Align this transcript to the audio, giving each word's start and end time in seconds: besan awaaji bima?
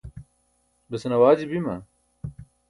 besan 0.89 1.15
awaaji 1.15 1.45
bima? 1.51 1.75